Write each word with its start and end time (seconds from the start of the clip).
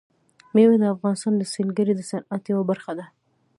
مېوې 0.53 0.77
د 0.79 0.85
افغانستان 0.95 1.33
د 1.37 1.43
سیلګرۍ 1.53 1.93
د 1.95 2.01
صنعت 2.11 2.43
یوه 2.51 2.63
برخه 2.71 2.91
ده. 2.99 3.05